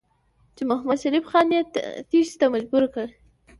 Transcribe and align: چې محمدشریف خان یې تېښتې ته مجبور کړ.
چې 0.55 0.63
محمدشریف 0.69 1.25
خان 1.31 1.47
یې 1.55 1.61
تېښتې 2.09 2.37
ته 2.41 2.45
مجبور 2.53 2.83
کړ. 2.93 3.07